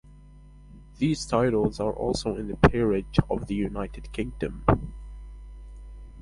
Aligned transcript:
These 0.97 1.27
titles 1.27 1.79
are 1.79 1.93
also 1.93 2.35
in 2.35 2.47
the 2.47 2.57
Peerage 2.57 3.19
of 3.29 3.45
the 3.45 3.53
United 3.53 4.11
Kingdom. 4.11 4.65